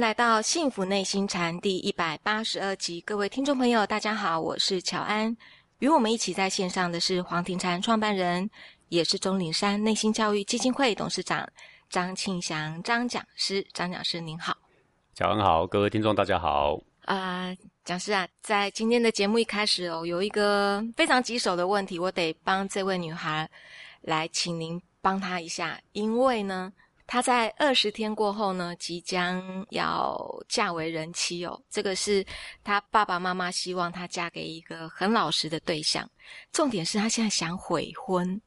[0.00, 5.34] 来到《幸福内心禅》第一百八十二集，各位听众朋友，大家好，我是乔安。
[5.78, 8.48] 与我们一起在线上的是黄庭禅创办人，
[8.88, 11.48] 也是钟岭山内心教育基金会董事长
[11.88, 13.64] 张庆祥张讲师。
[13.72, 14.56] 张讲师您好，
[15.14, 16.76] 乔安好，各位听众大家好。
[17.04, 17.54] 啊，
[17.84, 23.48] 讲师啊，在今天的节目一开始哦，有一个非常棘手的问题，我得帮这位女孩
[24.00, 26.72] 来，请您帮她一下，因为呢。
[27.06, 30.18] 她在二十天过后呢，即将要
[30.48, 31.60] 嫁为人妻哦。
[31.68, 32.24] 这个是
[32.62, 36.08] 她爸爸妈妈希望她嫁给一个很老实的对象。
[36.50, 38.40] 重点是她现在想悔婚，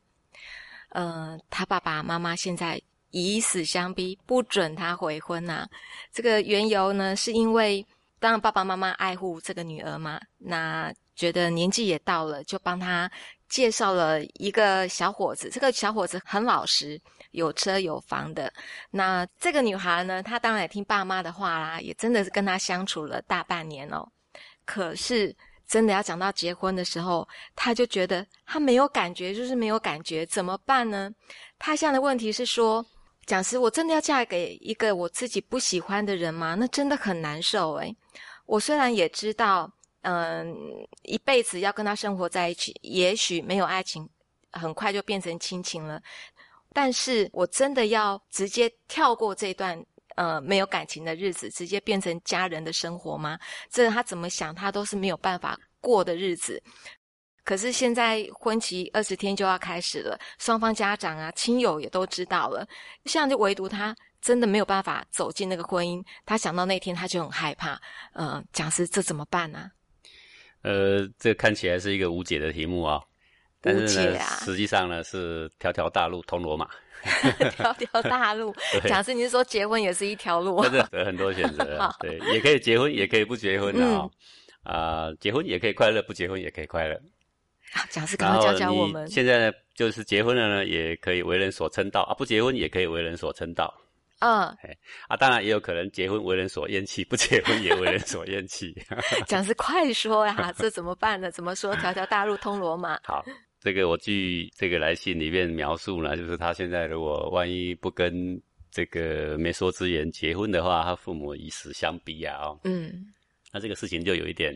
[0.89, 5.67] 呃，她爸爸妈妈现在以死相逼，不准她悔婚呐。
[6.11, 7.85] 这个缘由呢，是因为
[8.19, 13.09] 当然爸爸妈妈爱护这个女儿嘛，那觉得年纪也到了，就帮她
[13.47, 15.49] 介绍了一个小伙子。
[15.51, 16.99] 这个小伙子很老实。
[17.31, 18.51] 有车有房的，
[18.89, 20.23] 那这个女孩呢？
[20.23, 24.07] 她当然也听爸妈的话啦，也真的是跟他相处了大半年哦。
[24.65, 25.35] 可是
[25.67, 31.11] 真的要讲到结婚的时候，她就觉得她没有感觉，就是没有感觉，怎么办呢？
[31.59, 32.85] 她现在的问题是说，
[33.25, 36.55] 讲师，我真的要嫁给一个我自己不喜欢的人吗？
[36.55, 37.95] 那真的很难受诶。
[38.45, 39.69] 我虽然也知道，
[40.01, 40.55] 嗯，
[41.03, 44.09] 一辈子要跟他生活在一起，也许没有爱情，
[44.53, 46.01] 很快就变成亲情了。
[46.73, 49.81] 但是我真的要直接跳过这段
[50.15, 53.39] 呃没有感情的日子，直接变成家人的生活吗？
[53.69, 56.61] 这他怎么想，他都是没有办法过的日子。
[57.43, 62.67] 可是现在婚期二十天就要开始了，双方家长啊、亲友也都知道了，
[63.05, 66.03] 现在就唯独他真的没有办法走进那个婚姻。
[66.25, 67.81] 他想到那天，他就很害怕。
[68.15, 69.71] 嗯，讲师，这怎么办呢？
[70.63, 73.01] 呃，这看起来是一个无解的题目啊。
[73.67, 76.67] 但是呢，实际上呢是条条大路通罗马，
[77.55, 78.55] 条条大路。
[78.87, 80.61] 讲师，你是说结婚也是一条路？
[80.63, 84.09] 真的有很多选择， 对，也可以结婚，也可以不结婚的啊。
[84.63, 86.99] 啊，结婚也可以快乐，不结婚也可以快乐。
[87.89, 89.07] 讲师，赶快教教我们。
[89.09, 93.73] 现在呢，就是结婚了呢，也可以为人所称道啊；不结婚也可以为人所称道。
[94.19, 94.43] 嗯，
[95.07, 98.73] 啊，当然也有可能结婚为人所厌弃，不结婚也为人所厌弃。
[99.27, 101.29] 讲师，快说呀，这怎么办呢？
[101.31, 101.75] 怎么说？
[101.75, 102.99] 条条大路通罗马。
[103.03, 103.23] 好。
[103.59, 108.39] 这个我据这个来信里面描述呢，就是他现在如果万一不跟
[108.71, 113.07] 这个媒妁之言结婚的话，他父母以死相逼啊，哦，嗯，
[113.51, 114.53] 那这个事情就有一点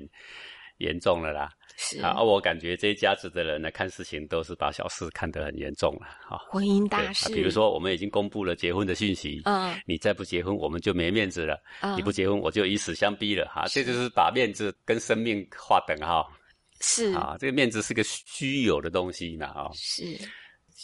[0.77, 1.49] 严重了啦。
[1.77, 6.05] 是啊，我感觉这一家子的人呢，看事情都是把小事看得很严重了。
[6.27, 11.59] 哈，婚姻大事，比如说我们已经公布了结婚的讯息，嗯，你再不结婚，我们就没面子了。
[11.95, 13.47] 你不结婚，我就以死相逼了。
[13.47, 16.31] 哈，这就是把面子跟生命划等号。
[16.81, 20.17] 是啊，这个面子是个虚有的东西嘛，啊，是。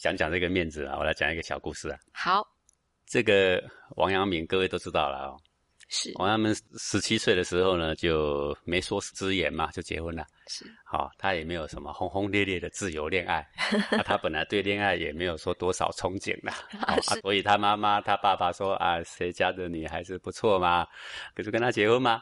[0.02, 1.98] 讲讲这个面子啊，我来讲一个小故事啊。
[2.14, 2.48] 好，
[3.08, 3.64] 这个
[3.96, 5.38] 王阳明各位都知道了哦。
[5.90, 6.12] 是。
[6.16, 10.24] 王阳明十七岁的时候呢，就没说之言嘛，就结婚了。
[10.48, 10.66] 是。
[10.86, 13.48] 好，他也没有什么轰轰烈烈的自由恋爱，
[14.06, 16.52] 他本来对恋爱也没有说多少憧憬的，
[16.86, 20.86] 啊，所以他妈妈他爸爸说啊，谁家的女孩子不错嘛，
[21.34, 22.22] 可是跟他结婚吗？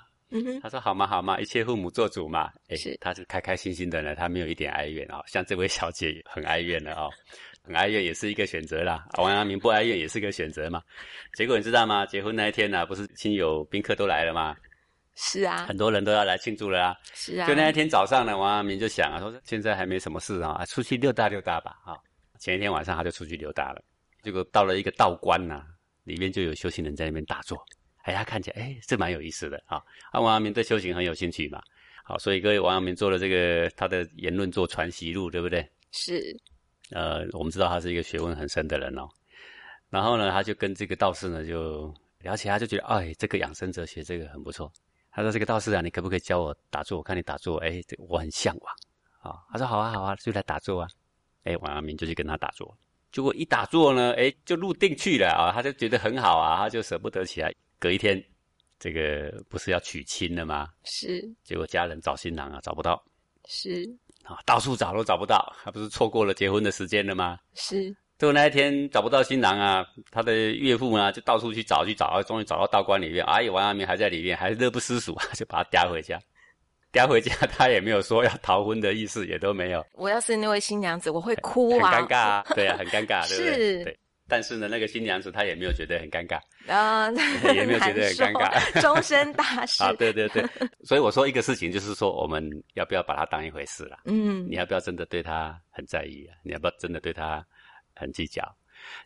[0.61, 2.49] 他说好嘛好嘛，一切父母做主嘛。
[2.67, 5.21] 哎，他是开开心心的呢，他没有一点哀怨啊。
[5.27, 7.09] 像这位小姐很哀怨的哦，
[7.63, 9.05] 很哀怨也是一个选择啦。
[9.17, 10.81] 王阳明不哀怨也是个选择嘛。
[11.35, 12.05] 结果你知道吗？
[12.05, 14.55] 结婚那一天呢，不是亲友宾客都来了吗？
[15.15, 16.95] 是啊，很多人都要来庆祝了啊。
[17.13, 21.77] 是啊，就那一天早上呢，王阳明就想啊，说现在还没什么事啊，出去溜达溜达吧。
[21.85, 21.95] 啊，
[22.39, 23.81] 前一天晚上他就出去溜达了，
[24.23, 25.63] 结果到了一个道观呐，
[26.03, 27.57] 里面就有修行人在那边打坐。
[28.05, 29.77] 哎，他看起来，哎，这蛮有意思的啊！
[30.11, 31.61] 啊，王阳明对修行很有兴趣嘛，
[32.03, 35.67] 好，所以各位王阳明做了这个他的言论做传习录，对不对？
[35.91, 36.21] 是。
[36.91, 39.07] 呃，我们知道他是一个学问很深的人哦。
[39.89, 44.71] 然后呢，他就跟这个道士呢就聊起，他就觉得，哎，这个养生哲学这个很不错。
[45.11, 46.97] 他说：“这个道士啊，你可不可以教我打坐？
[46.97, 48.75] 我看你打坐，哎，我很向往。”
[49.23, 50.89] 啊，他说：“好啊，好啊，就来打坐啊。”
[51.45, 52.77] 哎，王阳明就去跟他打坐，
[53.13, 57.49] 结果一打坐呢，哎，就入定去了啊，他就觉得很好啊，他就舍不得起来。
[57.79, 58.23] 隔一天，
[58.79, 60.69] 这个不是要娶亲了吗？
[60.83, 61.23] 是。
[61.43, 63.03] 结果家人找新郎啊，找不到。
[63.47, 63.87] 是。
[64.23, 67.37] 啊，到处找都找不到，还不是错过了结婚的时间了吗？
[67.53, 67.95] 是。
[68.17, 73.23] 结果那一天找不到新郎啊，他的岳父啊就到处去找，去找，终于找到道观里面。
[73.25, 76.19] 哎，王阳明还在里面，还乐不思蜀啊， 就把他叼回家。
[76.93, 79.85] 叼回家， 他也没有说要逃婚的意思，也都没有。
[79.95, 81.91] 我要是那位新娘子，我会哭啊。
[81.91, 83.83] 很尴尬啊，对啊，很尴尬，对不对？
[83.83, 83.99] 对。
[84.27, 87.09] 但是呢，那个新娘子她也没有觉得很尴尬啊，
[87.53, 90.43] 也没有觉得很尴尬， 终身大事 啊，对对对，
[90.83, 93.99] 所以我说一个事情就是说，我们要不要把它当一回事了？
[94.05, 96.35] 嗯，你要不要真的对他很在意啊？
[96.43, 97.45] 你要不要真的对他
[97.95, 98.43] 很计较？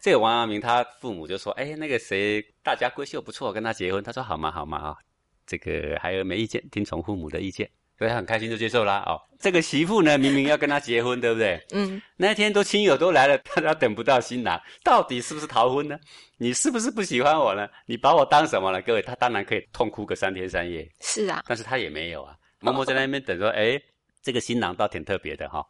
[0.01, 4.97] 这个王阳明他父母就说：“哎，那个谁，大家闺秀不错，跟他结婚。”他说：“好嘛，好嘛啊，
[5.45, 7.69] 这个还有没意见，听从父母的意见。”
[7.99, 9.03] 所以他很开心就接受啦。
[9.05, 11.61] 哦，这个媳妇呢，明明要跟他结婚，对不对？
[11.73, 12.01] 嗯。
[12.15, 15.99] 那天都亲友都来了， 大家等不到新郎，到底是不是逃婚呢？
[16.37, 17.67] 你是不是不喜欢我呢？
[17.85, 18.81] 你把我当什么了？
[18.81, 20.89] 各位，他当然可以痛哭个三天三夜。
[21.01, 21.43] 是啊。
[21.45, 23.77] 但是他也没有啊，默默在那边等，说：“哎，
[24.23, 25.61] 这个新郎倒挺特别的哈。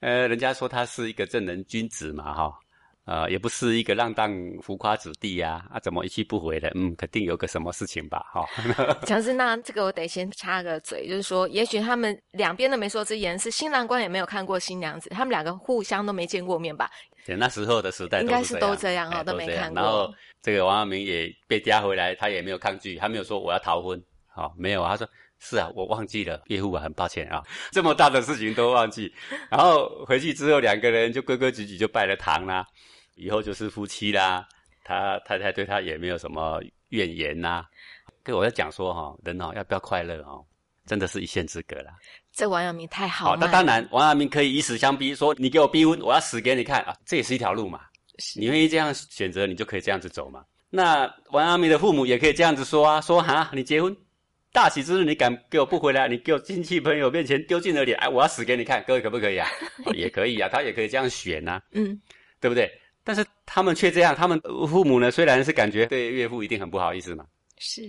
[0.00, 2.52] 呃，人家说他是一个正人君子嘛，哈。”
[3.10, 6.70] 呃，也不是一个浪荡浮夸子弟呀，啊，怎么一去不回的？
[6.76, 8.46] 嗯，肯定有个什么事情吧，哈。
[9.04, 16.88] 强师，那这个我得先插个嘴，就是说，也许他们两边的媒妁之言是新郎官也没有看过新娘子，他们两个互相都没见过面吧？
[17.26, 19.82] 对，那时候的时代应该是都这样哈，都没看过。
[19.82, 20.08] 然后
[20.40, 24.00] 这个王阳明也被押回来，他也没有抗拒，他没有说我要逃婚，
[24.32, 25.04] 好，没有，他说
[25.40, 27.42] 是啊，我忘记了，岳父啊，很抱歉啊，
[27.72, 29.12] 这么大的事情都忘记。
[29.50, 32.64] 然后回去之后，两个人就规规矩矩就拜了堂啦。
[33.20, 34.48] 以后就是夫妻啦，
[34.82, 37.64] 他太太对他也没有什么怨言呐。
[38.22, 40.44] 跟我在讲说哈，人哦要不要快乐哦，
[40.86, 41.92] 真的是一线之隔啦。
[42.32, 43.26] 这王阳明太好。
[43.30, 47.80] 好，那当然，王阳明可以以死相逼，说你给我逼婚，我要死给你看啊，这也是一条路嘛。
[48.36, 50.44] 你愿意这样选择，你就可以这样子走嘛。
[50.68, 53.94] 那王阳明的父母也可以这样子说啊，说哈，你结婚
[54.52, 59.48] 大喜之日，你敢给我不回来，你给我亲戚朋友面前丢尽了脸，哎，我要死给你看，各位可不可以啊？
[59.94, 61.98] 也可以啊，他也可以这样选呐，嗯，
[62.40, 62.70] 对不对？
[63.02, 67.24] 但是他们却这样，他们父母呢，虽然是感觉对岳父一定很不好意思嘛，
[67.58, 67.82] 是，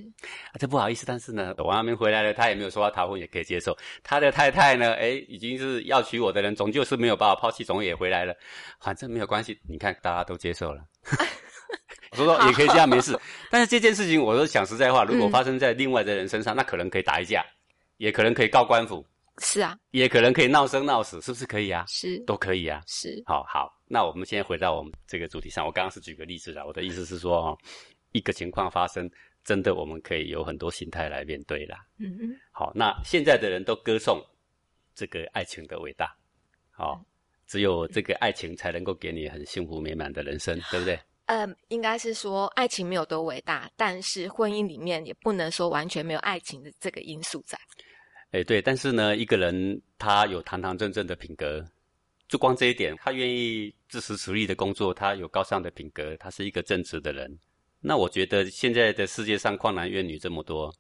[0.60, 3.78] 这不好意思，但是呢，王阳明回来了，他也没有说要逃婚，也可以接受。
[4.04, 8.36] 他的太太呢，哎，已经是要娶我的人，终究是没有把我抛弃，总也回来了，
[8.80, 9.60] 反正没有关系。
[9.68, 10.82] 你看，大家都接受了，
[12.12, 13.18] 我说说也可以这样没事。
[13.50, 17.46] 但是这件事情，我说讲实在话，如果发生在另外的人身上，那可能可以打一架，
[17.98, 19.06] 也可能可以告官府。
[19.38, 21.86] 是啊，也可能可以闹生闹死，是不是可以啊？
[21.88, 22.82] 是，都可以啊。
[22.86, 25.66] 是，好好，那我们先回到我们这个主题上。
[25.66, 27.58] 我刚刚是举个例子啦，我的意思是说，哦，
[28.14, 29.10] 一个情况发生，
[29.44, 31.78] 真的我们可以有很多心态来面对啦。
[31.98, 32.40] 嗯嗯。
[32.52, 34.24] 好，那现在的人都歌颂
[34.96, 36.16] 这个爱情的伟大，
[36.72, 37.04] 好，
[37.48, 40.98] 只有这个爱情才能够给你很幸福美满的人生，对不对？
[41.26, 47.58] 嗯，应该是说爱情没有多伟大，但是婚姻里面也不能说完全没有爱情的这个因素在。
[48.32, 51.66] 哎，对，但是呢，一个人他有堂堂正正的品格，
[52.28, 57.38] 就光这一点，他愿意自食其力的工作，他有高尚的品格，他是一个正直的人。
[57.82, 60.74] 那我觉得现在的世界上旷男怨女这么多，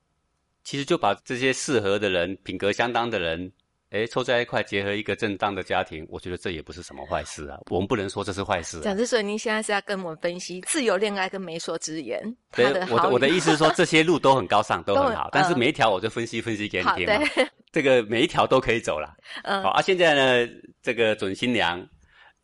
[0.63, 3.51] 其实就把这些适合的人、品格相当的人。
[3.89, 7.59] 哎，凑在一块结合一个正当的家庭，我觉得这也不是什么坏事啊。
[7.69, 8.79] 我们不能说这是坏事。
[8.79, 12.33] 蒋之水，您现在是要跟我们分析自由恋爱跟媒妁之言？
[12.55, 17.21] 对，我的我的意思是说，这些路都很高尚，都很 好，但是每一条我就分析分析给你听嘛。
[17.73, 19.13] 这个每一条都可以走了。
[19.43, 19.61] 嗯。
[19.61, 21.85] 好啊，现在呢，这个准新娘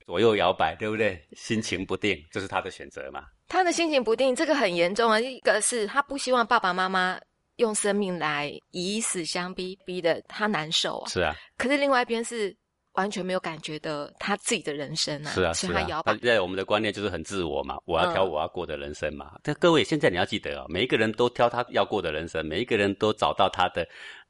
[0.07, 1.21] 左右摇摆，对不对？
[1.33, 3.25] 心情不定，这是他的选择嘛？
[3.47, 5.19] 他的心情不定，这个很严重啊。
[5.19, 7.19] 一个是他不希望爸爸妈妈。
[7.57, 11.09] 用生命来以死相逼，逼的他难受啊！
[11.09, 12.55] 是啊，可是另外一边是
[12.91, 15.31] 完全没有感觉的他自己的人生啊！
[15.31, 16.15] 是啊，是他摇摆。
[16.17, 19.31] 在我们的观念就是很自我嘛，我要挑我要过的人生嘛。
[19.41, 23.83] 但各位现在你要记得哦，每一个人都挑他要过的人生，每一个人都找到他的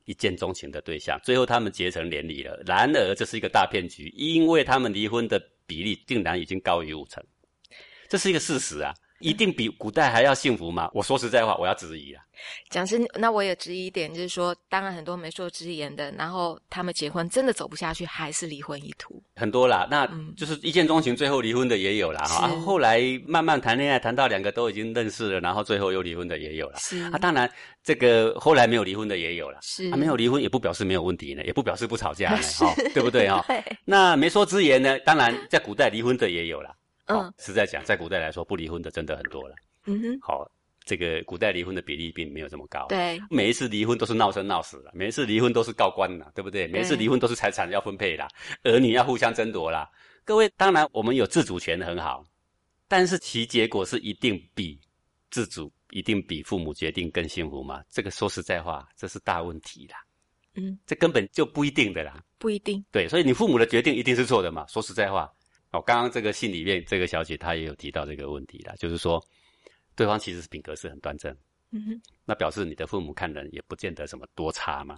[0.07, 2.57] 一见钟情的对象，最后他们结成连理了。
[2.65, 7.21] 然而这是一个大骗局，因为他们离婚的比例竟然已经高于五成，
[8.07, 8.93] 这是一个事实啊。
[9.19, 10.89] 一定比古代还要幸福吗？
[10.93, 12.23] 我说实在话，我要质疑啊。
[12.69, 19.19] 讲师，那我也质疑一点，就是说，当然很多媒妁之言的，然后他们结婚真的走不下去，还是离婚一途。
[19.35, 22.23] 很多啦，那就是一见钟情，最后离婚的也有啦。
[22.25, 22.47] 哈。
[22.59, 26.77] 后来慢慢谈恋爱，谈到两个都已经认识了，然后最后又离婚的也有了。
[26.77, 27.51] 是啊，当然
[27.83, 29.57] 这个后来没有离婚的也有了。
[29.63, 33.43] 是啊，没有离婚也不表示没有问题呢，也不表示不吵架呢， 哈，对不对哈？
[33.83, 34.99] 那媒妁之言呢？
[34.99, 36.69] 当然在古代离婚的也有了。
[37.07, 39.55] 嗯，实在讲，在古代来说，不离婚的真的很多了。
[39.85, 40.49] 嗯哼，好，
[40.83, 42.85] 这个古代离婚的比例并没有这么高。
[42.87, 46.67] 对，每一次离婚都是闹生闹死了，每一次离婚都是告官了，对不对？
[46.67, 48.27] 每一次离婚都是财产要分配啦，
[48.63, 49.89] 儿女要互相争夺啦。
[50.25, 52.23] 各位，当然我们有自主权很好，
[52.87, 54.77] 但是其结果是一定比
[55.31, 57.81] 自主、一定比父母决定更幸福吗？
[57.89, 59.95] 这个说实在话，这是大问题啦。
[60.55, 62.21] 嗯，这根本就不一定的啦。
[62.39, 62.83] 不一定。
[62.91, 64.65] 对，所以你父母的决定一定是错的嘛？
[64.67, 65.31] 说实在话，
[65.71, 69.23] 哦，刚刚这个信里面这个小姐她也有提到这个问题啦，就是说。
[69.95, 71.35] 对方其实是品格是很端正，
[71.71, 74.95] 嗯哼，那表示你的父母看人也不见得什么多差嘛。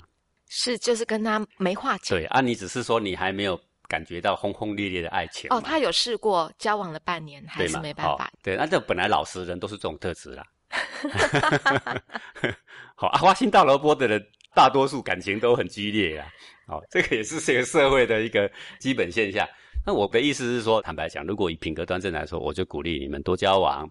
[0.49, 2.19] 是，就是跟他没话讲。
[2.19, 3.57] 对啊，你只是说你还没有
[3.87, 5.49] 感觉到轰轰烈烈的爱情。
[5.51, 8.29] 哦，他有试过交往了半年，还是没办法。
[8.43, 10.45] 对，那这本来老实人都是这种特质啦。
[12.93, 14.21] 好，阿花心大萝卜的人，
[14.53, 16.27] 大多数感情都很激烈啊。
[16.67, 19.47] 好，这个也是这个社会的一个基本现象。
[19.85, 23.89] 那我的意思是说，坦白讲，如果以品格端正来说，我就鼓励你们多交往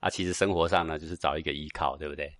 [0.00, 0.10] 啊。
[0.10, 2.32] 其实生活上呢，就是找一个依靠，对不对？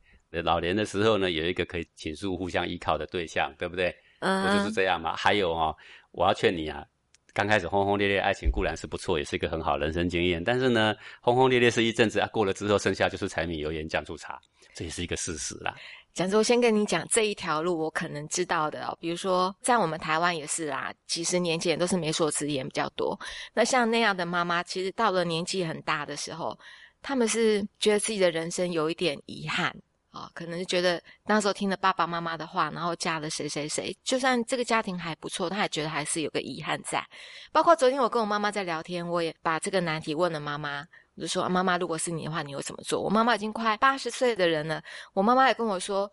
[0.43, 3.95] 老年的时候呢，有一个可以倾诉、互相依靠的对象，对不对？
[4.21, 5.15] 嗯，不就是这样嘛？
[5.15, 5.75] 还有哦，
[6.11, 6.85] 我要劝你啊，
[7.33, 10.43] 刚开始轰轰烈烈爱情固然是不错，也是一个很好人生经验。
[10.43, 14.39] 但是呢，轰轰烈烈是一阵子啊，过了之后，剩下就是柴米油盐酱醋茶，
[14.75, 15.75] 这也是一个事实啦。
[16.17, 18.97] 讲我先跟你讲这一条路，我可能知道的哦。
[18.99, 23.21] 比如说，在我们台湾也是啦，几十年前都是媒妁之言比较多。
[23.53, 26.59] 那像那样的妈妈，其实到了年纪很大的时候，
[27.03, 29.71] 他们是觉得自己的人生有一点遗憾
[30.11, 37.07] 啊，可能是觉得那时候听了爸爸妈妈的话，然后嫁了谁谁谁，就算这个家庭还不错，他也觉得还是有个遗憾在。
[37.53, 40.87] 包括昨天我跟我妈妈在聊天，我也把这个难题问了妈妈。
[41.21, 44.83] 就说：“妈妈，如果是你的话，你会怎么做？”我妈妈已经快八十岁的人了，
[45.15, 46.11] 我妈妈也跟我说：“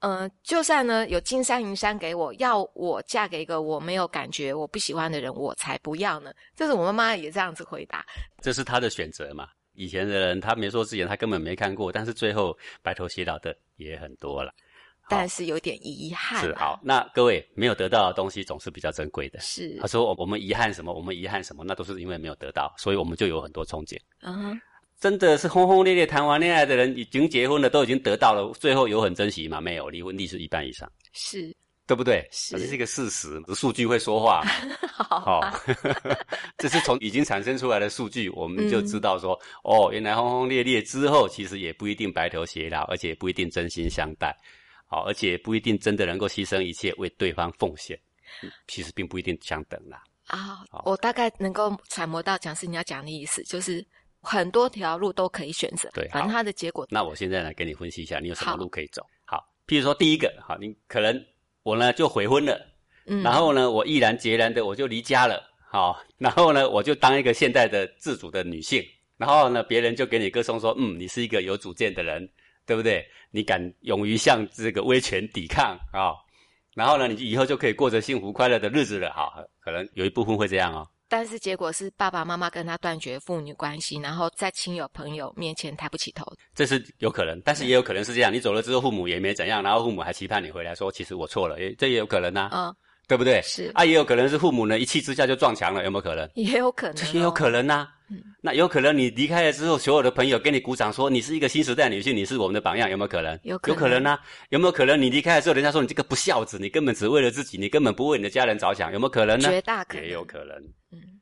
[0.00, 8.04] 嗯，就算呢有金山银山给我，要我嫁给一个我没有感觉、我不喜欢的人，我才不要呢。”就是我妈妈也这样子回答。
[8.40, 9.48] 这是她的选择嘛？
[9.74, 14.52] 以前的人他没说之前，他根本没看过，但是最后白头偕老的也很多了。
[15.08, 16.42] 但是有点遗憾。
[16.42, 19.40] 是好，那各位没有得到的东西总是比较珍贵的。
[19.40, 20.92] 是他说我们遗憾什么？
[20.92, 21.64] 我们遗憾什么？
[21.66, 23.98] 那都是因为没有得到，所以我们就有很多憧憬。
[24.22, 24.58] 嗯，
[25.00, 29.60] 真的是轰轰烈烈谈完恋爱的人，已经结婚了，都已经得到了，最后有很珍惜吗？
[29.60, 30.90] 没有，离婚率是一半以上。
[31.12, 31.54] 是，
[31.86, 32.26] 对不对？
[32.30, 34.42] 是，这是一个事实，数据会说话。
[34.92, 35.40] 好，
[36.56, 44.34] 这是从已经产生出来的数据，我们就知道说， 哦，原来轰轰烈烈之后，其实也不一定白头偕老，而且也不一定真心相待。
[44.92, 47.98] 好，而且不一定真的能够牺牲一切为对方奉献，
[48.68, 50.04] 其实并不一定相等啦。
[50.26, 53.82] 啊，我大概能够揣摩到讲师你要讲的意思，就是
[54.20, 55.88] 很多条路都可以选择。
[55.94, 56.86] 对，反正它的结果。
[56.90, 59.02] 那我现在来给你分析一下，你有什么路可以走？
[59.24, 61.18] 好，譬如说第一个，好，你可能
[61.62, 62.60] 我呢就悔婚了，
[63.06, 68.84] 嗯，然后呢我毅然决然的我就离家了，好，然后呢我就当一个现代的自主的女性，
[69.16, 72.28] 然后呢别人就给你歌颂说，嗯，你是一个有主见的人。
[72.66, 73.04] 对不对？
[73.30, 76.12] 你敢勇于向这个威权抵抗啊？
[76.74, 79.10] 然后呢，你以后就可以过着幸福快乐的日子了。
[79.10, 80.88] 哈，可能有一部分会这样哦。
[81.08, 86.24] 但是结果是爸爸妈妈跟他断绝父女关系，然后在亲友朋友面前抬不起头。
[86.54, 88.32] 这是有可能，但是也有可能是这样。
[88.32, 92.48] 你走了之后，父母也没怎样，然后父母还期盼你回来，说其实我错了，也这也有可能呐。
[92.54, 92.74] 嗯，
[93.12, 93.42] 对不对？
[93.42, 96.26] 是啊，也有可能是父母呢一气之下就撞墙了，有没有可能？
[96.34, 97.86] 也有可能，也有可能呐。
[98.40, 103.38] 那有可能你离开了之后，所有的朋友给你鼓掌，说你是一个新时代女性，你是我们的榜样，有没有可能？
[103.42, 104.18] 有有可能呢？
[104.48, 109.50] 有没有可能你离开了之后，人家说你这个不孝子，你根本只为了自己，你根本不为你的家人着想，有没有可能呢？
[109.50, 110.56] 绝大可能，也有可能。
[110.90, 111.20] 嗯，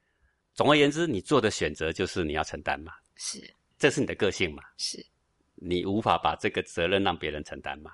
[0.54, 2.92] 总而言之，你做的选择就是你要承担嘛。
[3.16, 3.42] 是，
[3.80, 4.62] 这是你的个性嘛？
[4.78, 5.04] 是，
[5.56, 7.90] 你无法把这个责任让别人承担嘛？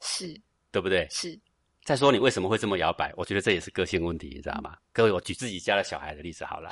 [0.00, 1.06] 是，对不对？
[1.10, 1.38] 是。
[1.84, 3.12] 再说你为什么会这么摇摆？
[3.16, 4.76] 我觉得这也是个性问题，你知道吗？
[4.92, 6.70] 各位，我举自己家的小孩的例子好了。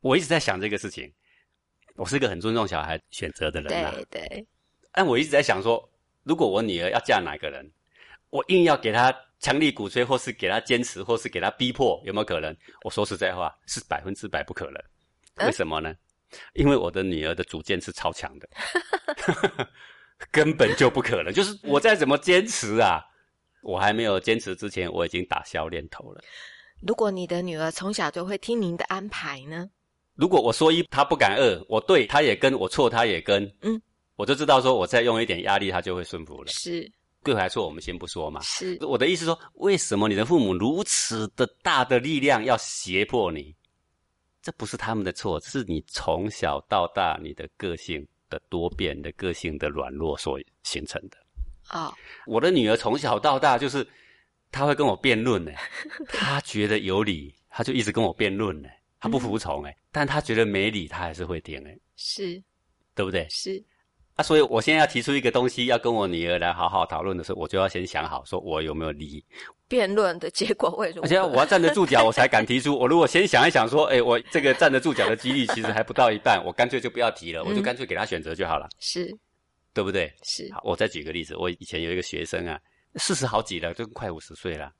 [0.00, 1.12] 我一直在想这个事情。
[1.96, 3.90] 我是一个很尊重小孩选择的人呐。
[3.92, 4.46] 对对。
[4.92, 5.86] 但我一直在想说，
[6.22, 7.70] 如果我女儿要嫁哪个人，
[8.30, 12.56] 我硬要给她强力鼓吹，或是给她坚持，或是给她逼迫，有没有可能？
[12.84, 15.46] 我说实在话，是百分之百不可能。
[15.46, 15.94] 为什么呢？
[16.54, 18.48] 因为我的女儿的主见是超强的
[20.32, 21.32] 根本就不可能。
[21.32, 23.02] 就是我再怎么坚持啊，
[23.66, 26.22] 我还没有坚持之前，我已经打消念头了。
[26.86, 29.68] 如果你的女儿从小就会听您的安排呢？
[30.14, 33.80] 如果我说一，她不敢二，我对她也跟，我错她也跟，嗯，
[34.14, 36.52] 我就知道说，我再用一点压力，她就会顺服了。
[36.52, 36.90] 是
[37.24, 38.40] 对还错，我们先不说嘛。
[38.42, 43.52] 是我的意思说，为什么你的父母如此的大的力量要胁迫你？
[44.42, 51.16] 这不是他们的错，是你从小到大你的个性的多变的个性的软弱所形成的。
[51.68, 51.92] 啊，
[52.26, 53.86] 我的女儿从小到大就是，
[54.50, 55.52] 她会跟我辩论呢，
[56.08, 58.68] 她觉得有理，她就一直跟我辩论呢。
[58.98, 62.42] 她不服从哎，但她觉得没理，她还是会听哎，是，
[62.94, 63.26] 对不对？
[63.30, 63.62] 是，
[64.14, 69.24] 啊，所以我现在要提出一个东西，要跟我女儿来好好讨论的时候，我就要先想好，说我有没有理。
[69.68, 71.02] 辩论的结果为什么？
[71.04, 72.78] 而且我要站得住脚，我才敢提出。
[72.78, 79.12] 我如果先想一想，说，哎，我这个站得住脚的几率其实还不到一半，我干脆就不要提了，我就干脆给他选择就好了，是，
[79.76, 80.10] 对不对？
[80.22, 80.50] 是。
[80.54, 82.58] 好，我再举个例子，我以前有一个学生啊，
[82.94, 84.72] 四十好几了，都快五十岁了。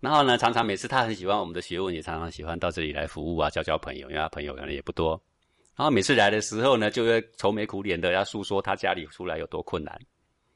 [0.00, 5.22] 然后呢，常常每次他很喜欢我们的学问，也常常喜欢到这里来服务啊，交交朋友，因为他朋友可能也不多。
[5.76, 10.00] 然后每次来的时候呢，就会愁眉苦脸的要诉说他家里出来有多困难。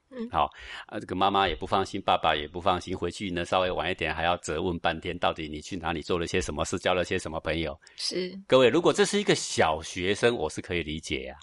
[0.08, 0.50] 嗯，好
[0.86, 7.78] 啊，这个妈妈也不放心，爸爸也不放心，回去呢稍微晚一点还要责问半天，到底你去哪里做了些什么事，交了些什么朋友？
[7.96, 11.36] 是各位，如果这是一个小学生，我是可以理解呀。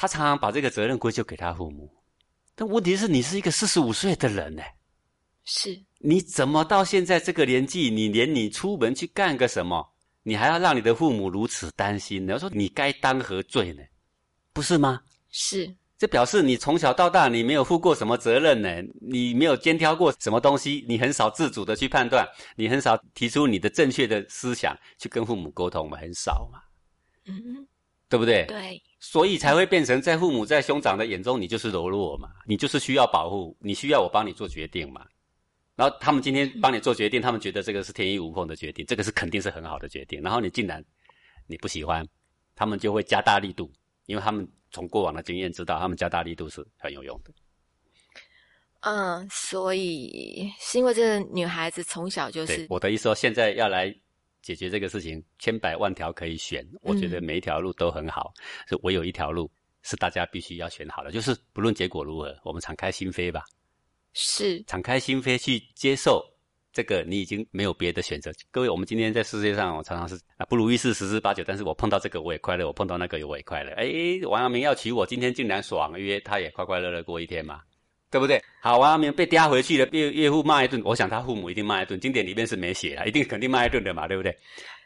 [0.00, 1.92] 他常常把这个责任归咎给他父母，
[2.54, 4.62] 但问题是你是一个四十五岁的人呢。
[5.44, 9.84] 是，你怎么到现在这个年纪，你连你出门去干个什么，
[10.22, 13.82] 你还要让你的父母如此担心，你要说你该当何罪呢？
[14.52, 15.00] 不是吗？
[15.30, 18.80] 是，这表示你从小到大你没有负过什么责任呢？
[19.00, 22.24] 你没有肩挑过什么东西，你很少自主的去判断，
[22.54, 26.60] 你很少提出你的正确的思想去跟父母沟通嘛，很少嘛，
[27.26, 27.66] 嗯，
[28.08, 28.44] 对不对？
[28.46, 35.06] 对，所以才会变成在父母在兄长的眼中，你就是柔弱嘛，你就是需要保护，你需要我帮你做决定嘛。
[35.76, 40.20] 然后他们今天帮你做决定，他们觉得这个是天衣无缝的决定，这个是肯定是很好的决定。
[40.20, 40.84] 然后你竟然
[41.46, 42.04] 你不喜欢，
[42.56, 43.70] 他们就会加大力度，
[44.06, 47.32] 因为他们从过往的经验知道，他们加大力度是很有用的。
[48.80, 53.94] 嗯，所以是因为这个女孩子从小就是我的意思说，现在要来
[54.42, 58.32] 解决这个事情，千百万条可以选，我觉得每一条路都很好，
[58.68, 59.50] 是唯有一条路
[59.82, 63.44] 是大家必须要选好的，就是不论结果如何，我们敞开心扉吧。
[64.14, 66.24] 是敞开心扉去接受
[66.72, 68.32] 这个，你已经没有别的选择。
[68.50, 73.70] 各位，我们今天在世界上，我常常是啊不如意事十之八九，但是我碰到这个我也快乐，我碰到那个我也快乐。
[73.72, 73.86] 哎，
[74.26, 77.60] 王阳明要娶我，今天竟然爽约，他也快快乐乐过一天嘛，
[78.10, 78.42] 对不对？
[78.60, 84.36] 好，王阳明被嗲回去了，岳岳父骂一顿，我想他父母一定骂一顿，经典里面是没写啊，一定肯定骂一顿的嘛，对不对？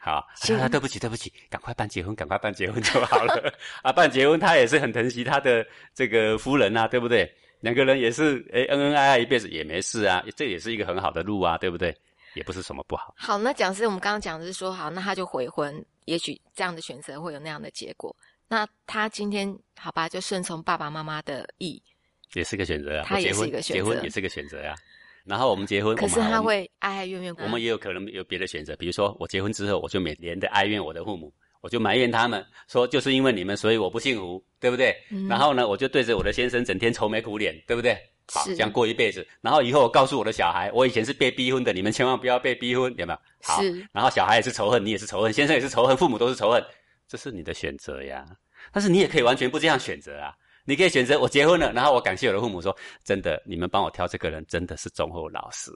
[0.01, 3.53] 好，啊，对不起，对不起，赶快办结婚，赶快办结婚就好了。
[3.83, 5.65] 啊，办结婚他也是很疼惜他的
[5.95, 7.33] 这个夫人啊，对不对？
[7.61, 11.97] 两个人也是诶恩恩爱爱一辈子也没事啊，这也是一个很好的路啊，对不对？
[12.35, 13.15] 也不是什么不好。
[13.17, 18.15] 好，那讲师，我们刚刚讲的是说，好，那他就悔婚，也许这样的选择会有那样的结果。
[18.49, 21.81] 那他今天好吧，就顺从爸爸妈妈的意，
[22.35, 23.05] 也是个选择啊。
[23.07, 24.75] 他也是一个选择，结婚也是个选择啊。
[25.25, 27.35] 然后我们结婚，可是他会哀哀怨怨。
[27.39, 31.33] 我们也有可能有别的选择，比如说我结婚之后，我就每年的哀怨我的父母。
[31.61, 34.97] 我就埋怨他们，说就是因为你们，所以我不幸福，对不对？
[35.29, 37.97] 然后呢，我就对着我的先生整天愁眉苦脸，对不对？
[38.27, 39.25] 好，这样过一辈子。
[39.41, 43.19] 然后以后我告诉我的小孩，我以前是被逼婚的，你们千万不要被逼婚，有没有？
[43.45, 43.63] 好。
[43.93, 46.61] 然后小孩也是仇恨，你也是仇恨，先生也是仇恨，父母都是仇恨，
[47.07, 48.27] 这是你的选择呀。
[48.73, 55.71] 但是你也可以完全不这样选择啊，你可以选择我结婚了，然后我感谢我的父母，说真的，你们帮我挑这个人真的是忠厚老实，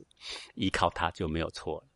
[0.55, 1.89] 依靠他就没有错了。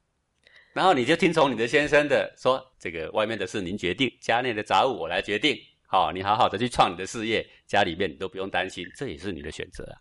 [0.73, 5.57] 然后你就听从你的先生的说，这个外面的事您决定，家内的杂物我来决定。
[5.87, 9.99] 好，你好好的去创你的事业，家里面你都不用担心，这也是你的选择啊。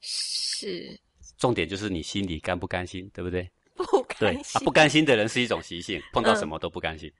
[0.00, 1.00] 是，
[1.38, 3.48] 重点就是你心里甘不甘心，对不对？
[4.18, 7.10] 不甘心，不甘心的人是一种习性， 碰到什么都不甘心。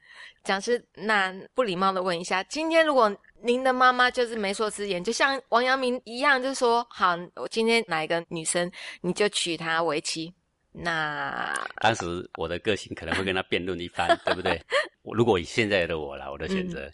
[0.42, 10.33] 讲师，那不礼貌的问一下，今天如果您的妈妈就是媒妁之言，就像王阳明一样，就说好，我今天哪一个女生，你就娶她为妻。
[10.76, 14.61] 那当时我的个性可能会跟他辩论一番， 对不对？
[15.02, 16.90] 如果以现在的我来，我的选择，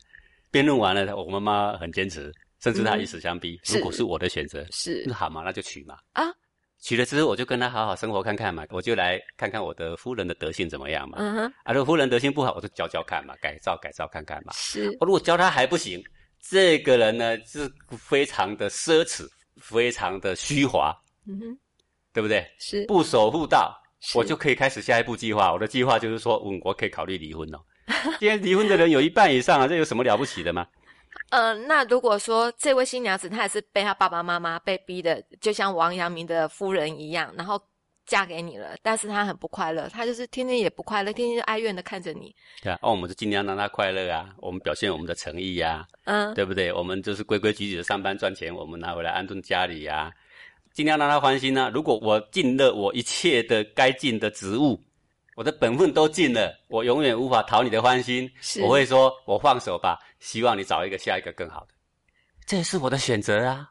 [0.50, 3.58] 辩论完了，我妈妈很坚持，甚至她以死相逼。
[3.72, 5.96] 如果是我的选择，是那好嘛，那就娶嘛。
[6.12, 6.24] 啊，
[6.80, 11.18] 娶了之后我就跟他好好生活看看嘛，我就来看看我的夫人的德性怎么样嘛。
[11.20, 14.52] 嗯哼，啊，如果夫人德性不好，我就教教看嘛，改造改造看看嘛。
[14.54, 16.02] 是，我如果教他还不行，
[16.40, 19.28] 这个人呢是非常的奢侈，
[19.60, 20.94] 非常的虚华。
[21.26, 21.58] 嗯哼。
[22.12, 22.44] 对不对？
[22.58, 23.72] 是不守妇道，
[24.16, 25.52] 我就可以开始下一步计划。
[25.52, 27.58] 我的计划就是说，嗯，我可以考虑离婚哦。
[28.18, 30.66] 今天离婚的人有一半以上啊，这有什么了不起的吗？
[31.28, 37.60] 呃，那如果说这位新娘子她也是被她爸爸妈妈被逼的，就像王阳明的夫人一样，然后
[38.06, 42.34] 嫁给你了，但是她很不快乐，她就是天天也不快乐，天天就哀怨的看着你。
[42.62, 46.72] 对啊，哦，我们就尽量让她快乐啊，我们表现我们的诚意呀，嗯，对不对？
[46.72, 50.10] 我们就是规规矩矩的上班赚钱，我们拿回来安顿家里呀。
[50.72, 51.70] 尽量让她欢心呢。
[51.74, 54.80] 如果我尽了我一切的该尽的职务，
[55.34, 58.30] 我的本分都尽了，我永远无法讨你的欢心。
[58.62, 61.74] 我会说，我放手吧，希望你找一个下一个更好的。
[62.46, 63.70] 这也是我的选择啊！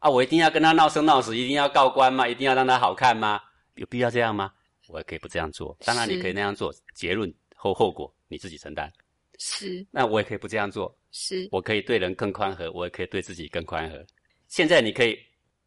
[0.00, 2.26] 啊，我一定要跟他闹生闹死，一定要告官吗？
[2.26, 3.40] 一定要让他好看吗？
[3.76, 4.52] 有必要这样吗？
[4.88, 5.76] 我也可以不这样做。
[5.84, 8.92] 当然，你可以那样做，结论后后果你自己承担。
[9.38, 9.86] 是。
[9.90, 10.92] 那我也可以不这样做。
[11.12, 11.48] 是。
[11.52, 14.04] 我可以对人更宽和，我也可以对自己更宽和。
[14.48, 15.16] 现在你可以。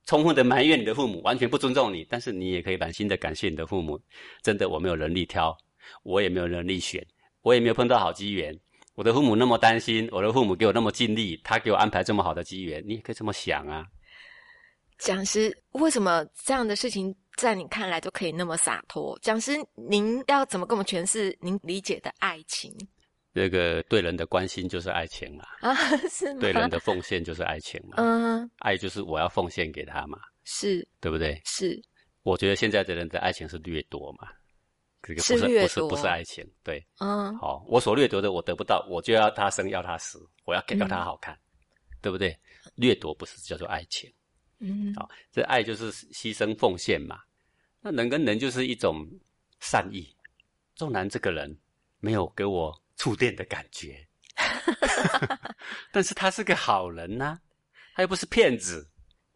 [0.06, 3.98] 充分的埋怨你的父母，完全不尊重你，但是你也可以满心的感谢你的父母。
[4.42, 5.58] 真的，我没有能力挑，
[6.04, 7.02] 我也没有能力选，
[7.42, 8.54] 我也没有碰到好机缘。
[8.96, 13.86] 我的父母那么担心，我的父母给我那么尽力，他给我安排这么好的机缘，你也可以这么想啊。
[15.00, 19.18] 讲师，为什么这样的事情在你看来都可以那么洒脱？
[19.22, 22.72] 讲师，您要怎么跟我们诠释您理解的爱情？
[23.34, 25.44] 这个对人的关心就是爱情嘛？
[25.62, 25.74] 啊，
[26.08, 26.40] 是吗？
[26.40, 27.96] 对人的奉献就是爱情嘛？
[27.98, 30.20] 嗯，爱就是我要奉献给他嘛？
[30.44, 31.42] 是，对不对？
[31.44, 31.82] 是。
[32.22, 34.30] 我觉得现在的人的爱情是掠夺嘛？
[35.04, 36.84] 这个不是不是不是爱情，对。
[37.00, 37.38] 嗯。
[37.38, 41.38] 好，我所掠夺的我得不到，我就要他生要他死，我要给到他好看，
[42.02, 42.36] 对不对？
[42.76, 44.12] 掠夺不是叫做爱情。
[44.60, 44.94] 嗯。
[44.96, 47.20] 好，这爱就是牺牲奉献嘛？
[47.82, 49.06] 那人跟人就是一种
[49.60, 50.16] 善意。
[50.76, 51.56] 纵然这个人
[52.00, 52.74] 没有给我。
[52.96, 54.08] 触电的感觉。
[55.92, 57.38] 但是他是个好人呐、
[57.96, 58.88] 他又不是骗子。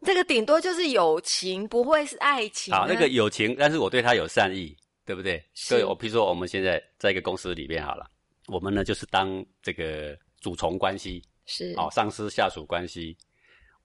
[0.06, 2.78] 这个顶多就是友情，不会是爱情、啊。
[2.80, 4.74] 好，那个友情，但是我对他有善意，
[5.08, 5.42] 对不对？
[5.54, 8.06] 是所以我比如说我们现在在一个公司里面好了，
[8.46, 13.16] 我们呢就是当这个主从关系，是哦、上司下属关系，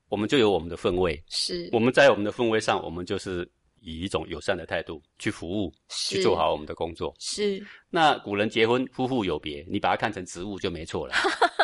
[0.10, 1.24] 我们就有我们的分位。
[1.30, 7.16] 是我们在我们的氛围上，我们就是以一种友善的态度去服务，是去做好我们的工作。
[7.20, 11.16] 是那古人结婚，夫妇有别，你把它看成职务就没错了。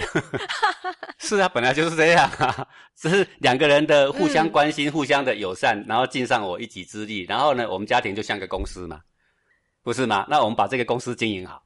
[1.18, 9.00] 是啊，本来就是这样啊， 只是两个人的互相关心、互相的友善，然后尽上我一己之力，然后呢，我们家庭就像个公司嘛，
[9.82, 10.26] 不是吗？
[10.28, 11.62] 那我们把这个公司经营好，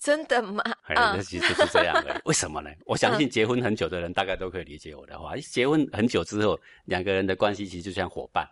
[0.00, 0.62] 真的吗？
[0.84, 2.20] 哎，啊那其实就是这样的。
[2.26, 2.70] 为什么呢？
[2.86, 5.36] 我相信结婚很久的人大概都可以理解我的话。
[5.36, 8.48] 结婚很久之后，两个人的关系其实就像伙伴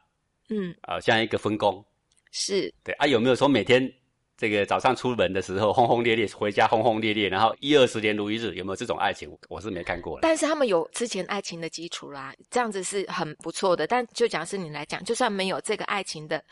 [0.50, 1.84] 嗯，啊、像一个分工。
[2.30, 3.90] 是对啊，有没有说每天
[4.38, 9.28] 这个早上出门的时候 轰轰烈烈，回家轰轰烈烈，然后一二十年如一日，有没有这种爱情？
[9.48, 10.20] 我是没看过了。
[10.22, 13.86] 但是他们有之前爱情的基础啦，这样子是很不错的。
[13.86, 16.42] 但就讲是你来讲，就算没有这个爱情的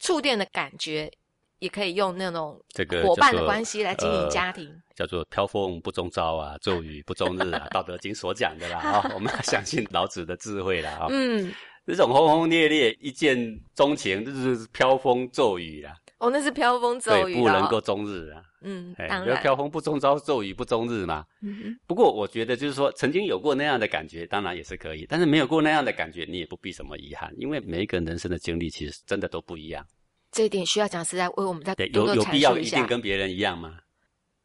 [0.00, 1.10] 触电的感觉，
[1.58, 4.74] 也可以用那种这个伙伴的关系来经营家庭。
[4.94, 11.52] 叫做飘风不终朝啊，骤雨不终日啊，《道德经》所讲的啦啊、 我们要相信老子的智慧啦啊、嗯，
[11.84, 13.36] 这种轰轰烈烈、一见
[13.74, 18.42] 钟情，这就是飘风骤雨啦， 哦，那是飘风骤，雨不能够终日啊。
[18.62, 21.26] 嗯，哎，当然，飘风不终朝，骤雨不终日嘛。
[21.42, 29.86] 嗯哼不过我觉得就是说，曾经有过那样的感觉，当然也是可以；但是没有过那样的感觉，你也不必什么遗憾，因为每一个人生的经历其实真的都不一样。
[30.30, 33.78] 这一点需要讲师在为我们在对，有有必要一定跟别人一样吗？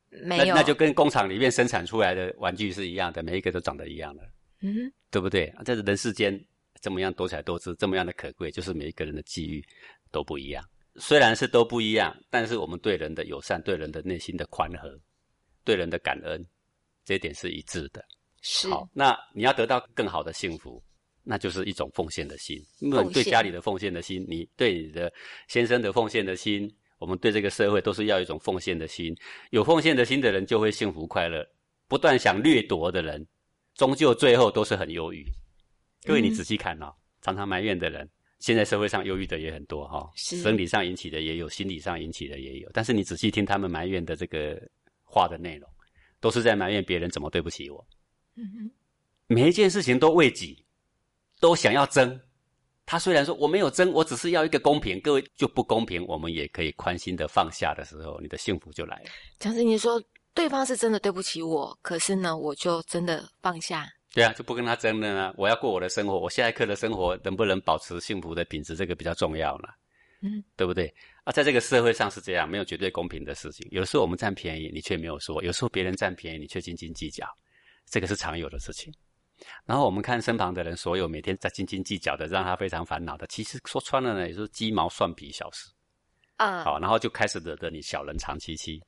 [0.10, 4.24] 没有，那那就跟工厂里面生产出来的玩具是一样的，每一个都长得一样的，
[4.62, 5.46] 嗯对不对？
[5.56, 6.40] 啊在人世间
[6.82, 9.64] 这么样多彩多姿，这么样的可贵，就是每一个人的际遇
[10.12, 10.64] 都不一样。
[11.00, 15.00] 虽然是都不一样，但是我们对人的友善、对人的内心的宽和、
[15.64, 16.46] 对人的感恩，
[17.06, 18.04] 这一点是一致的。
[18.42, 20.82] 是好，那你要得到更好的幸福，
[21.24, 22.58] 那就是一种奉献的心。
[22.80, 25.12] 因为你对家里的奉献的心，你对你的
[25.48, 29.16] 先生的奉献的心，我们对这个社会都是要一种奉献的心。
[29.50, 31.46] 有奉献的心的人就会幸福快乐，
[31.88, 33.26] 不断想掠夺的人，
[33.76, 35.26] 终究最后都是很忧郁。
[36.04, 38.10] 各位，你嗯仔细看哦，常常埋怨的人，
[38.40, 42.70] 现在社会上忧郁的也很多哈、生理上引起的也有，心理上引起的也有。
[42.74, 44.60] 但是你仔细听他们埋怨的这个
[45.04, 45.70] 话的内容，
[46.20, 47.86] 都是在埋怨别人怎么对不起我。
[48.36, 48.72] 嗯哼
[49.28, 50.66] 每一件事情都为己，
[51.40, 52.20] 都想要争。
[52.86, 55.00] 他虽然说我没有争，我只是要一个公平。
[55.02, 59.12] 各位就不公平，我们也可以宽心的放下的时候，你的幸福就来了。
[59.38, 60.02] 讲师，你说
[60.34, 63.88] 对方是真的对不起我，可是呢，我就真的放下。
[64.14, 65.34] 对啊，就不跟他争了呢。
[65.38, 69.70] 我要过我的生活，我下一刻的生活能不能保持幸福的品质，这个比较重要了，
[70.22, 70.92] 嗯，对不对？
[71.26, 73.68] 啊，在这个社会上是这样，没有绝对公平的事情。
[73.70, 77.28] 有时候我们占便宜，你却没有说；有时候别人占便宜，你却斤斤计较，
[77.86, 78.92] 这个是常有的事情。
[79.64, 85.70] 然后我们看身旁的人，所有每天在斤斤计较的，让他非常烦恼的，其实说穿了呢，也是鸡毛蒜皮小事。
[86.38, 88.82] 啊，好，然后就开始惹得你小人长戚戚，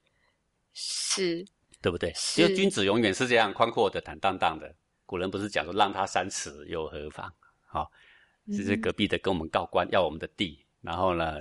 [0.74, 1.46] 是
[1.80, 2.12] 对不对？
[2.16, 4.74] 是就君子永远是这样宽阔的、坦荡荡的。
[5.12, 7.30] 古人不是讲说让他三尺又何妨？
[7.68, 7.92] 好、
[8.48, 11.36] 就是隔壁的跟我们告官要我们的地，然后呢，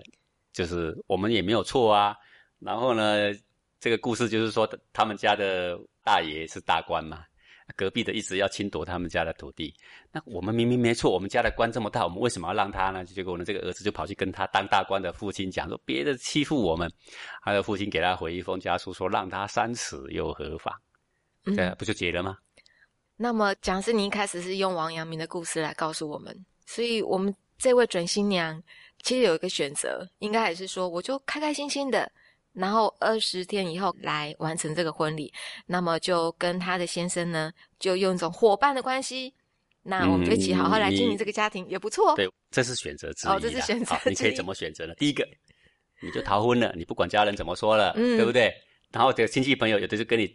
[0.53, 2.17] 就是我们也没有错啊。
[2.59, 3.33] 然后呢，
[3.79, 7.23] 这个故事就是说他们家的大爷是大官嘛，
[7.77, 9.73] 隔壁的一直要侵夺他们家的土地。
[10.11, 13.05] 那我们明明没错，我们家的官这么大，我们为什么要让他呢？
[13.05, 16.93] 结果呢，这个儿子就跑去跟他当大官的父亲讲说，别的欺负我们，
[17.45, 20.75] 他的父亲给他回一封家书说，让他三尺又何妨？
[21.45, 22.37] 嗯这样不就结了吗？
[23.23, 28.63] 那么，讲师，你一开始是用王阳明的故事来告诉我们，所以我们这位准新娘
[29.03, 32.11] 其实有一个选择，应该还是说，我就开开心心的，
[32.55, 35.31] 然后二十天以后来完成这个婚礼，
[35.67, 39.35] 那么就跟她的先生呢，就用一种伙伴的关系，
[39.83, 42.17] 那我们就一起好好来经营这个家庭，也不错。
[42.17, 43.37] 对，这是选择之一啦。
[43.37, 44.95] 哦这是选择好你可以怎么选择呢？
[44.95, 45.29] 第一个，
[46.01, 48.51] 你就逃婚了，你不管家人怎么说了，嗯对不对？
[48.91, 50.27] 然后这个亲戚朋友有的就跟你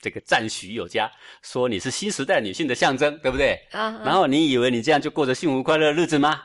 [0.00, 1.10] 这个赞许有加，
[1.42, 3.54] 说你是新时代女性的象征，对不对？
[3.70, 6.42] 啊，然后你以为你这样就过着幸福快乐的日子吗？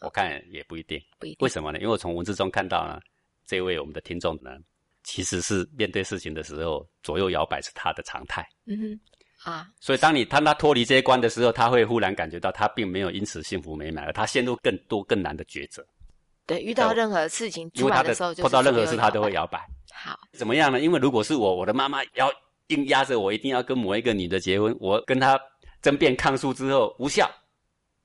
[0.00, 1.00] 我看也不一定。
[1.18, 1.78] 不一定为什么呢？
[1.78, 3.00] 因为我从文字中看到呢，
[3.46, 4.50] 这位我们的听众呢，
[5.02, 8.46] 其实是面对事情的时候左右摇摆是他的常态。
[8.66, 9.00] 嗯哼
[9.50, 15.82] 啊，所以当你当他脱离这一关的时候，他会忽然感觉到他并没有因此幸福美满，而他陷入更多更难的抉择。
[16.46, 19.58] 对，遇到任何事情出因为他的碰到任何事他都会摇摇摆。
[19.58, 19.68] 摆。
[19.94, 20.80] 好，怎么样呢？
[20.80, 22.30] 因为如果是我，我的妈妈要
[22.70, 25.38] 硬压着我一定要跟某一个女的结婚，我跟她
[25.82, 27.30] 争辩抗诉之后无效，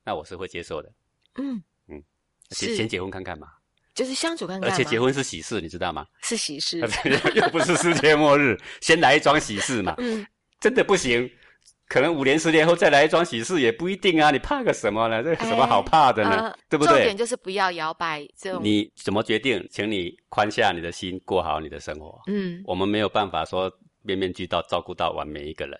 [0.03, 0.91] 那我是会接受的。
[1.37, 2.03] 嗯嗯，
[2.51, 3.47] 先先结婚看看嘛。
[3.93, 6.05] 就是相处看看而且结婚是喜事，你知道吗？
[6.21, 6.79] 是喜事，
[7.33, 9.95] 又不是世界末日， 先来一桩喜事嘛。
[9.99, 10.25] 嗯，
[10.59, 11.29] 真的不行，
[11.87, 14.31] 可能五年十年后再来一桩喜事也不一定啊。
[14.31, 15.23] 你怕个什么呢？
[15.23, 16.29] 这有什么好怕的呢？
[16.29, 17.15] 呃对不对重点？
[17.15, 19.65] 就是不要摇摆这种，你怎么决定？
[19.71, 22.21] 请你宽下你的心，过好你的生活。
[22.27, 23.71] 嗯，我们没有办法说
[24.05, 25.79] 面面俱到，照顾到完每一个人。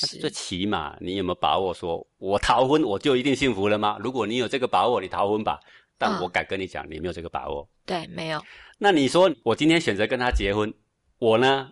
[0.00, 3.96] 但是最起码你有没有把握说，我逃婚我就一定幸福了吗？
[4.00, 5.60] 如果你有这个把握，你逃婚吧。
[5.96, 7.68] 但嗯我敢跟你讲，你没有这个把握。
[7.86, 8.42] 对，没有，
[8.78, 10.72] 那你说我今天选择跟他结婚，
[11.18, 11.70] 我呢，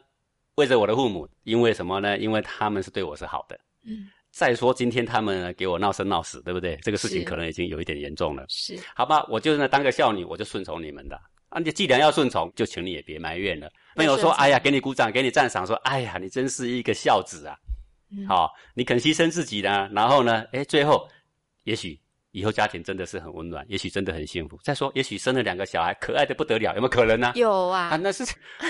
[0.54, 2.16] 为着我的父母，因为什么呢？
[2.18, 3.58] 因为他们是对我是好的。
[3.84, 6.78] 嗯，再说今天他们给我闹生闹死，对不对？
[6.82, 8.44] 这个事情可能已经有一点严重了。
[8.48, 11.20] 是，好吧，我就是当个孝女，我就顺从你们的。
[11.52, 13.70] 啊，你既然要顺从，就请你也别埋怨了。
[13.94, 17.54] 朋友说，哎呀，给你鼓掌，给你赞赏，说，哎呀，你真是一个孝子啊。
[18.10, 21.06] 嗯好、你肯牺牲自己呢，然后呢，哎，最后，
[21.64, 21.98] 也许
[22.30, 24.58] 以后家庭真的是很温暖，也许真的很幸福。
[24.64, 28.24] 再说，也许生了两个小孩，可爱的不得了，有没有可能呢、有啊，啊，那是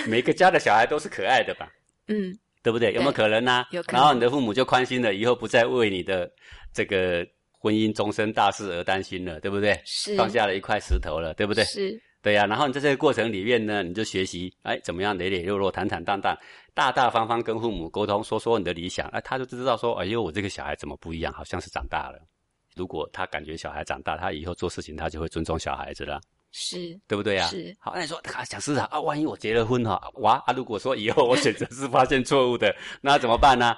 [0.07, 1.69] 每个家的小孩都是可爱的吧？
[2.07, 2.91] 嗯，对不对？
[2.91, 6.29] 有没有可能呢、有可能然后你的父母就宽心了，以后不再为你的
[6.73, 9.81] 这个婚姻终身大事而担心了，对不对？
[9.85, 11.63] 是，放下了一块石头了，对不对？
[11.65, 16.35] 是，对呀、然后你在这个过程里面呢，你就学习，哎，怎么样磊磊落落、坦坦荡荡、
[16.73, 22.19] 大大方方跟父母沟通，说说你的理想，哎，他就知道说，哎呦，我这个小孩怎么不一样，好像是长大了。
[22.77, 26.21] 如果他感觉小孩长大，他以后做事情他就会尊重小孩子了，
[26.53, 27.45] 是，对不对啊？
[27.49, 27.75] 是。
[27.77, 33.75] 好，那你说，啊，讲师啊，啊，万一我结了婚哈、哇啊，如果说以后我选择是发现错误的，那怎么办呢？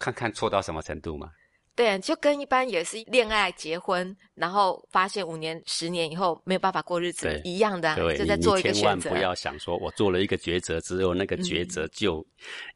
[0.00, 1.30] 看看错到什么程度嘛。
[1.74, 9.18] 对，就跟一般也是恋爱、结婚，然后发现五年、十年以后没有办法过日子一样的啊、就在做一个选择千万。
[9.18, 12.24] 不要想说，我做了一个抉择之后，那个抉嗯择就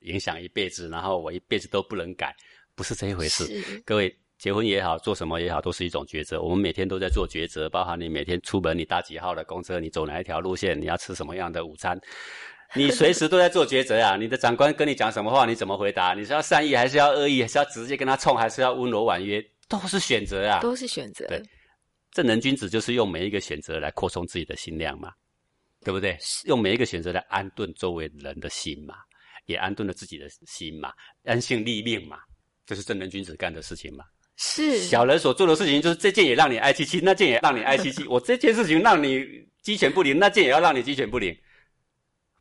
[0.00, 2.34] 影响一辈子，然后我一辈子都不能改，
[2.74, 3.44] 不是这一回事。
[3.84, 6.40] 各位，结婚也好，做什么也好，都是一种抉择。
[6.40, 12.00] 我们每天都在做抉择，包含你每天出门，你搭几号的公车，你走哪一条路线，你要吃什么样的午餐，
[12.74, 14.16] 你随时都在做抉择啊！
[14.16, 16.14] 你的长官跟你讲什么话，你怎么回答？
[16.14, 17.42] 你是要善意还是要恶意？
[17.42, 19.42] 还是要直接跟他冲，还是要温柔婉约？
[19.68, 20.60] 都是选择啊！
[20.60, 21.26] 都是选择。
[21.26, 21.42] 对
[22.12, 25.10] 正人君子就是用每一个选择来扩充自己的心量嘛，
[25.84, 26.16] 对不对？
[26.44, 28.94] 用每一个选择来安顿周围人的心嘛，
[29.44, 30.92] 也安顿了自己的心嘛，
[31.24, 32.18] 安性立命嘛，
[32.64, 34.04] 这是正人君子干的事情嘛。
[34.36, 38.06] 是，小人所做的事情就是这件也让你爱戚戚，那件也让你爱戚戚。
[38.06, 39.24] 我这件事情让你
[39.62, 41.36] 鸡犬不宁，那件也要让你鸡犬不宁，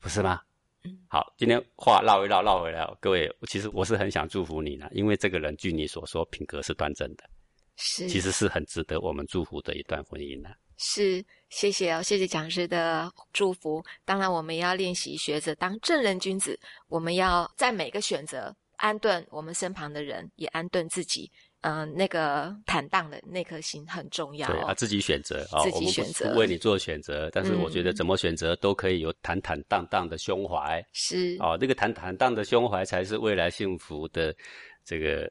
[0.05, 0.39] 不是吗？
[0.83, 7.23] 嗯好，今天话绕一绕，绕回来哦，各位，其实我是很想祝福你呢，因为这个人据你所说，品格是端正的，
[7.75, 10.49] 是，其实是很值得我们祝福的一段婚姻呢。
[10.77, 13.83] 是，谢谢哦，谢谢讲师的祝福。
[14.03, 16.59] 当然，我们也要练习学着当正人君子。
[16.87, 21.31] 我们要在每个选择安顿我们身旁的人，也安顿自己。
[21.67, 24.73] 嗯、那个坦荡的那颗心很重要对啊，哦。
[24.75, 34.35] 自己选择哦，自己选择为你做选择，但是我觉得嗯怎么选择都可以有坦坦荡荡的胸怀是，哦，那个坦坦荡的胸怀才是未来幸福的
[34.85, 35.29] 这个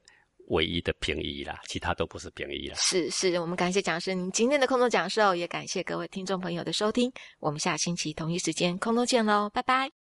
[0.49, 2.75] 唯一的平移啦，其他都不是平移啦。
[2.77, 7.11] 是是，我们感谢讲师您今天的空中讲授，也感谢各位听众朋友的收听。
[7.39, 10.04] 我们下星期同一时间空中见喽，拜拜。